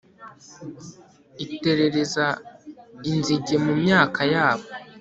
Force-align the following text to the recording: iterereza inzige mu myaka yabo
iterereza 1.45 2.25
inzige 3.11 3.55
mu 3.65 3.73
myaka 3.83 4.21
yabo 4.33 4.65